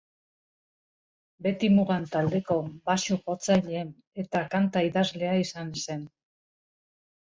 Beti 1.47 1.69
Mugan 1.75 2.09
taldeko 2.17 2.59
baxu-jotzailea 2.93 3.87
eta 4.27 4.45
kanta-idazlea 4.59 5.39
izan 5.49 5.75
zen. 5.89 6.07